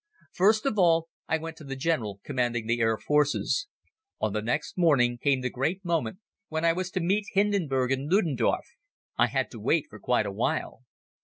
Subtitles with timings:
[0.31, 3.67] First of all I went to the General commanding the Air Forces.
[4.19, 8.11] On the next morning came the great moment when I was to meet Hindenburg and
[8.11, 8.65] Ludendorf.
[9.19, 10.79] I had to wait for quite a while.